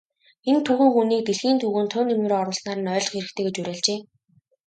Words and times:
Энэ 0.49 0.61
түүхэн 0.65 0.89
хүнийг 0.93 1.21
дэлхийн 1.25 1.57
түүхэнд 1.61 1.91
хувь 1.93 2.07
нэмрээ 2.09 2.39
оруулснаар 2.41 2.79
нь 2.81 2.91
ойлгох 2.95 3.15
хэрэгтэй 3.21 3.43
гэж 3.45 3.55
уриалжээ. 3.61 3.99